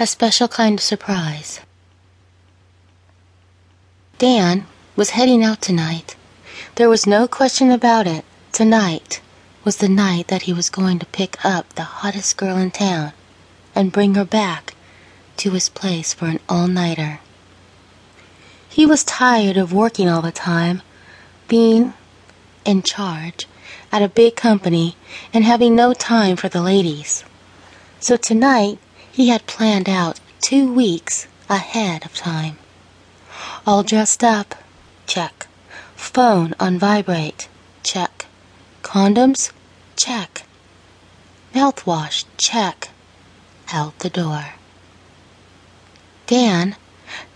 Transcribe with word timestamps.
a 0.00 0.06
special 0.06 0.48
kind 0.48 0.78
of 0.78 0.82
surprise. 0.82 1.60
Dan 4.16 4.66
was 4.96 5.10
heading 5.10 5.44
out 5.44 5.60
tonight. 5.60 6.16
There 6.76 6.88
was 6.88 7.06
no 7.06 7.28
question 7.28 7.70
about 7.70 8.06
it. 8.06 8.24
Tonight 8.50 9.20
was 9.62 9.76
the 9.76 9.90
night 9.90 10.28
that 10.28 10.42
he 10.42 10.54
was 10.54 10.70
going 10.70 10.98
to 11.00 11.06
pick 11.06 11.44
up 11.44 11.68
the 11.74 12.00
hottest 12.00 12.38
girl 12.38 12.56
in 12.56 12.70
town 12.70 13.12
and 13.74 13.92
bring 13.92 14.14
her 14.14 14.24
back 14.24 14.74
to 15.36 15.50
his 15.50 15.68
place 15.68 16.14
for 16.14 16.24
an 16.24 16.40
all 16.48 16.66
nighter. 16.66 17.20
He 18.70 18.86
was 18.86 19.04
tired 19.04 19.58
of 19.58 19.70
working 19.70 20.08
all 20.08 20.22
the 20.22 20.32
time, 20.32 20.80
being 21.46 21.92
in 22.64 22.82
charge 22.82 23.46
at 23.92 24.00
a 24.00 24.08
big 24.08 24.34
company, 24.34 24.96
and 25.34 25.44
having 25.44 25.74
no 25.74 25.92
time 25.92 26.36
for 26.36 26.48
the 26.48 26.62
ladies. 26.62 27.22
So 27.98 28.16
tonight 28.16 28.78
he 29.20 29.28
had 29.28 29.46
planned 29.46 29.86
out 29.86 30.18
two 30.40 30.72
weeks 30.72 31.26
ahead 31.50 32.06
of 32.06 32.14
time. 32.14 32.56
All 33.66 33.82
dressed 33.82 34.24
up? 34.24 34.54
Check. 35.06 35.46
Phone 35.94 36.54
on 36.58 36.78
vibrate? 36.78 37.46
Check. 37.82 38.24
Condoms? 38.82 39.52
Check. 39.94 40.44
Mouthwash? 41.54 42.24
Check. 42.38 42.88
Out 43.70 43.98
the 43.98 44.08
door. 44.08 44.54
Dan 46.26 46.76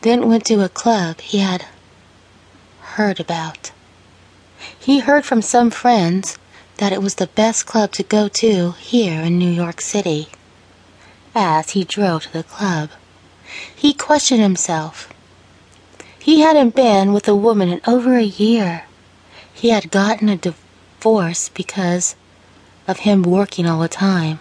then 0.00 0.26
went 0.26 0.46
to 0.46 0.64
a 0.64 0.70
club 0.70 1.20
he 1.20 1.40
had 1.40 1.66
heard 2.96 3.20
about. 3.20 3.72
He 4.78 5.00
heard 5.00 5.26
from 5.26 5.42
some 5.42 5.70
friends 5.70 6.38
that 6.78 6.94
it 6.94 7.02
was 7.02 7.16
the 7.16 7.26
best 7.26 7.66
club 7.66 7.92
to 7.92 8.02
go 8.02 8.28
to 8.28 8.70
here 8.70 9.20
in 9.20 9.38
New 9.38 9.50
York 9.50 9.82
City. 9.82 10.28
As 11.36 11.70
he 11.70 11.82
drove 11.82 12.22
to 12.24 12.32
the 12.32 12.44
club, 12.44 12.90
he 13.74 13.92
questioned 13.92 14.40
himself. 14.40 15.12
He 16.16 16.40
hadn't 16.40 16.76
been 16.76 17.12
with 17.12 17.26
a 17.26 17.34
woman 17.34 17.68
in 17.68 17.80
over 17.88 18.16
a 18.16 18.22
year. 18.22 18.84
He 19.52 19.70
had 19.70 19.90
gotten 19.90 20.28
a 20.28 20.36
divorce 20.36 21.48
because 21.48 22.14
of 22.86 23.00
him 23.00 23.24
working 23.24 23.66
all 23.66 23.80
the 23.80 23.88
time, 23.88 24.38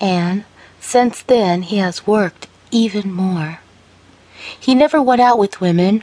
and 0.00 0.44
since 0.80 1.20
then 1.22 1.62
he 1.62 1.76
has 1.76 2.06
worked 2.06 2.48
even 2.70 3.12
more. 3.12 3.60
He 4.58 4.74
never 4.74 5.02
went 5.02 5.20
out 5.20 5.38
with 5.38 5.60
women 5.60 6.02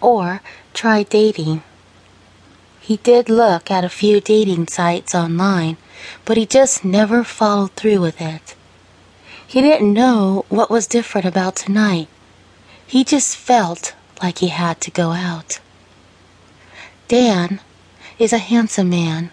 or 0.00 0.40
tried 0.72 1.10
dating. 1.10 1.62
He 2.80 2.96
did 2.96 3.28
look 3.28 3.70
at 3.70 3.84
a 3.84 3.88
few 3.88 4.20
dating 4.20 4.68
sites 4.68 5.14
online, 5.14 5.76
but 6.24 6.36
he 6.36 6.46
just 6.46 6.84
never 6.84 7.22
followed 7.22 7.72
through 7.72 8.00
with 8.00 8.20
it. 8.20 8.54
He 9.54 9.62
didn't 9.62 9.94
know 9.94 10.46
what 10.48 10.68
was 10.68 10.88
different 10.88 11.24
about 11.28 11.54
tonight. 11.54 12.08
He 12.88 13.04
just 13.04 13.36
felt 13.36 13.94
like 14.20 14.38
he 14.38 14.48
had 14.48 14.80
to 14.80 14.90
go 14.90 15.12
out. 15.12 15.60
Dan 17.06 17.60
is 18.18 18.32
a 18.32 18.38
handsome 18.38 18.90
man. 18.90 19.30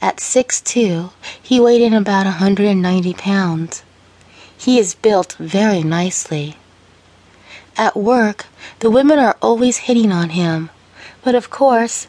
At 0.00 0.18
six-two, 0.18 1.10
he 1.42 1.60
weighed 1.60 1.82
in 1.82 1.92
about 1.92 2.24
a 2.24 2.40
190 2.40 3.12
pounds. 3.12 3.82
He 4.56 4.78
is 4.78 4.94
built 4.94 5.36
very 5.38 5.82
nicely. 5.82 6.56
At 7.76 7.94
work, 7.94 8.46
the 8.78 8.88
women 8.88 9.18
are 9.18 9.36
always 9.42 9.84
hitting 9.88 10.10
on 10.10 10.30
him, 10.30 10.70
but 11.22 11.34
of 11.34 11.50
course, 11.50 12.06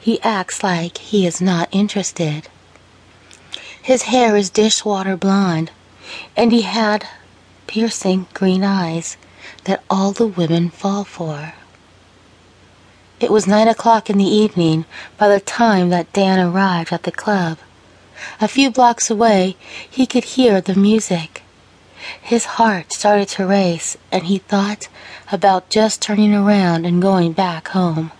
he 0.00 0.20
acts 0.22 0.64
like 0.64 0.98
he 0.98 1.24
is 1.24 1.40
not 1.40 1.68
interested. 1.70 2.48
His 3.80 4.10
hair 4.10 4.34
is 4.34 4.50
dishwater 4.50 5.16
blonde, 5.16 5.70
and 6.36 6.52
he 6.52 6.62
had 6.62 7.06
piercing 7.66 8.26
green 8.34 8.64
eyes 8.64 9.16
that 9.64 9.82
all 9.88 10.12
the 10.12 10.26
women 10.26 10.70
fall 10.70 11.04
for. 11.04 11.54
It 13.20 13.30
was 13.30 13.46
nine 13.46 13.68
o'clock 13.68 14.08
in 14.08 14.18
the 14.18 14.24
evening 14.24 14.86
by 15.18 15.28
the 15.28 15.40
time 15.40 15.90
that 15.90 16.12
Dan 16.12 16.38
arrived 16.38 16.92
at 16.92 17.02
the 17.02 17.12
club. 17.12 17.58
A 18.40 18.48
few 18.48 18.70
blocks 18.70 19.10
away, 19.10 19.56
he 19.88 20.06
could 20.06 20.24
hear 20.24 20.60
the 20.60 20.74
music. 20.74 21.42
His 22.20 22.56
heart 22.56 22.92
started 22.92 23.28
to 23.28 23.46
race, 23.46 23.96
and 24.10 24.24
he 24.24 24.38
thought 24.38 24.88
about 25.30 25.68
just 25.68 26.00
turning 26.00 26.34
around 26.34 26.86
and 26.86 27.02
going 27.02 27.32
back 27.32 27.68
home. 27.68 28.10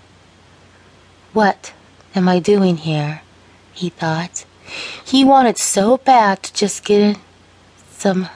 What 1.32 1.72
am 2.14 2.28
I 2.28 2.38
doing 2.38 2.76
here? 2.76 3.22
he 3.72 3.88
thought. 3.88 4.44
He 5.04 5.24
wanted 5.24 5.56
so 5.56 5.96
bad 5.96 6.42
to 6.42 6.52
just 6.52 6.84
get 6.84 7.00
in 7.00 7.16
some 8.00 8.28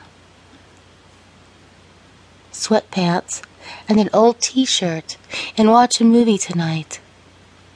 sweatpants 2.53 3.43
and 3.89 3.99
an 3.99 4.11
old 4.13 4.41
t-shirt 4.41 5.17
and 5.57 5.71
watch 5.71 6.01
a 6.01 6.05
movie 6.05 6.39
tonight. 6.39 7.01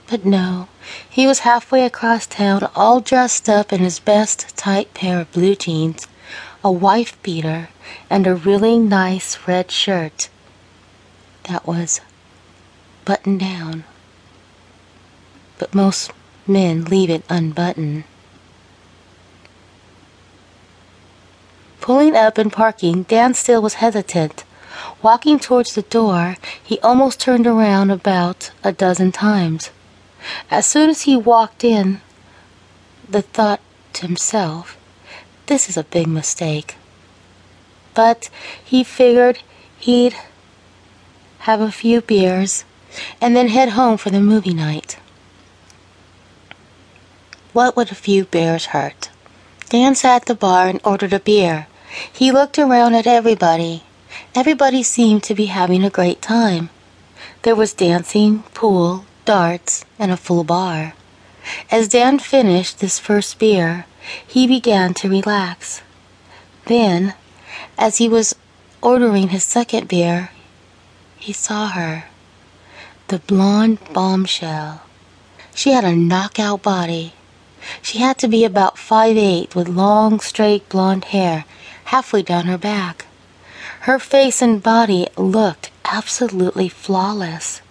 But 0.08 0.24
no, 0.24 0.68
he 1.08 1.26
was 1.26 1.40
halfway 1.40 1.84
across 1.84 2.26
town 2.26 2.68
all 2.76 3.00
dressed 3.00 3.48
up 3.48 3.72
in 3.72 3.80
his 3.80 3.98
best 3.98 4.56
tight 4.56 4.94
pair 4.94 5.20
of 5.20 5.32
blue 5.32 5.54
jeans 5.54 6.06
a 6.64 6.70
wife 6.70 7.20
beater, 7.22 7.68
and 8.10 8.26
a 8.26 8.34
really 8.34 8.78
nice 8.78 9.38
red 9.46 9.70
shirt 9.70 10.28
that 11.44 11.66
was 11.66 12.00
buttoned 13.04 13.40
down. 13.40 13.84
But 15.58 15.74
most 15.74 16.10
men 16.46 16.84
leave 16.84 17.10
it 17.10 17.24
unbuttoned. 17.28 18.04
Pulling 21.88 22.16
up 22.16 22.36
and 22.36 22.52
parking, 22.52 23.04
Dan 23.04 23.32
still 23.32 23.62
was 23.62 23.80
hesitant. 23.80 24.44
Walking 25.00 25.38
towards 25.38 25.74
the 25.74 25.80
door, 25.80 26.36
he 26.62 26.78
almost 26.80 27.18
turned 27.18 27.46
around 27.46 27.90
about 27.90 28.50
a 28.62 28.72
dozen 28.72 29.10
times. 29.10 29.70
As 30.50 30.66
soon 30.66 30.90
as 30.90 31.08
he 31.08 31.16
walked 31.16 31.64
in, 31.64 32.02
the 33.08 33.22
thought 33.22 33.62
to 33.94 34.06
himself, 34.06 34.76
this 35.46 35.70
is 35.70 35.78
a 35.78 35.82
big 35.82 36.08
mistake. 36.08 36.76
But 37.94 38.28
he 38.62 38.84
figured 38.84 39.38
he'd 39.78 40.14
have 41.38 41.62
a 41.62 41.72
few 41.72 42.02
beers 42.02 42.66
and 43.18 43.34
then 43.34 43.48
head 43.48 43.70
home 43.70 43.96
for 43.96 44.10
the 44.10 44.20
movie 44.20 44.52
night. 44.52 44.98
What 47.54 47.76
would 47.76 47.90
a 47.90 47.94
few 47.94 48.26
beers 48.26 48.76
hurt? 48.76 49.08
Dan 49.70 49.94
sat 49.94 50.16
at 50.22 50.26
the 50.26 50.34
bar 50.34 50.68
and 50.68 50.82
ordered 50.84 51.14
a 51.14 51.20
beer. 51.20 51.66
He 52.12 52.32
looked 52.32 52.58
around 52.58 52.94
at 52.94 53.06
everybody. 53.06 53.82
Everybody 54.34 54.82
seemed 54.82 55.22
to 55.24 55.34
be 55.34 55.46
having 55.46 55.84
a 55.84 55.90
great 55.90 56.20
time. 56.20 56.70
There 57.42 57.56
was 57.56 57.72
dancing, 57.72 58.42
pool, 58.52 59.04
darts, 59.24 59.84
and 59.98 60.10
a 60.10 60.16
full 60.16 60.44
bar. 60.44 60.94
As 61.70 61.88
Dan 61.88 62.18
finished 62.18 62.80
this 62.80 62.98
first 62.98 63.38
beer, 63.38 63.86
he 64.26 64.46
began 64.46 64.92
to 64.94 65.08
relax. 65.08 65.82
Then, 66.66 67.14
as 67.78 67.98
he 67.98 68.08
was 68.08 68.34
ordering 68.82 69.28
his 69.28 69.44
second 69.44 69.88
beer, 69.88 70.30
he 71.18 71.32
saw 71.32 71.68
her. 71.68 72.04
The 73.08 73.20
blonde 73.20 73.78
bombshell. 73.94 74.82
She 75.54 75.72
had 75.72 75.84
a 75.84 75.96
knockout 75.96 76.62
body. 76.62 77.14
She 77.80 77.98
had 77.98 78.18
to 78.18 78.28
be 78.28 78.44
about 78.44 78.78
five 78.78 79.16
eight, 79.16 79.54
with 79.54 79.68
long, 79.68 80.20
straight 80.20 80.68
blonde 80.68 81.06
hair 81.06 81.44
halfway 81.88 82.22
down 82.22 82.44
her 82.44 82.58
back. 82.58 83.06
Her 83.80 83.98
face 83.98 84.42
and 84.42 84.62
body 84.62 85.06
looked 85.16 85.70
absolutely 85.86 86.68
flawless. 86.68 87.62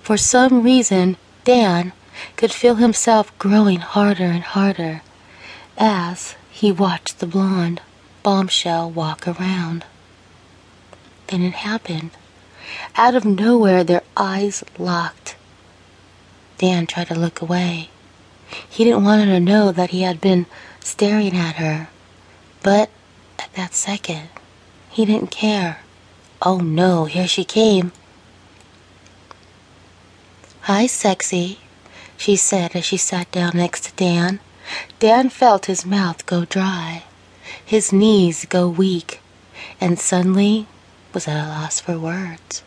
For 0.00 0.16
some 0.16 0.62
reason, 0.62 1.16
Dan 1.44 1.92
could 2.36 2.50
feel 2.50 2.76
himself 2.76 3.36
growing 3.38 3.80
harder 3.80 4.24
and 4.24 4.42
harder 4.42 5.02
as 5.76 6.34
he 6.50 6.72
watched 6.72 7.18
the 7.18 7.26
blonde 7.26 7.82
bombshell 8.22 8.90
walk 8.90 9.28
around. 9.28 9.84
Then 11.26 11.42
it 11.42 11.52
happened. 11.70 12.12
Out 12.96 13.14
of 13.14 13.26
nowhere, 13.26 13.84
their 13.84 14.02
eyes 14.16 14.64
locked. 14.78 15.36
Dan 16.56 16.86
tried 16.86 17.08
to 17.08 17.14
look 17.14 17.42
away. 17.42 17.90
He 18.68 18.84
didn't 18.84 19.04
want 19.04 19.26
her 19.26 19.34
to 19.34 19.40
know 19.40 19.72
that 19.72 19.90
he 19.90 20.02
had 20.02 20.22
been 20.22 20.46
staring 20.80 21.36
at 21.36 21.56
her. 21.56 21.88
But 22.62 22.88
at 23.46 23.54
that 23.54 23.74
second, 23.74 24.28
he 24.90 25.04
didn't 25.04 25.30
care. 25.30 25.78
Oh 26.42 26.58
no, 26.58 27.04
here 27.04 27.28
she 27.28 27.44
came. 27.44 27.92
Hi, 30.62 30.86
sexy, 30.86 31.60
she 32.16 32.34
said 32.34 32.74
as 32.74 32.84
she 32.84 32.96
sat 32.96 33.30
down 33.30 33.52
next 33.54 33.84
to 33.84 33.92
Dan. 33.94 34.40
Dan 34.98 35.28
felt 35.28 35.66
his 35.66 35.86
mouth 35.86 36.26
go 36.26 36.44
dry, 36.44 37.04
his 37.64 37.92
knees 37.92 38.46
go 38.46 38.68
weak, 38.68 39.20
and 39.80 39.98
suddenly 39.98 40.66
was 41.14 41.28
at 41.28 41.44
a 41.44 41.48
loss 41.48 41.78
for 41.78 41.98
words. 41.98 42.64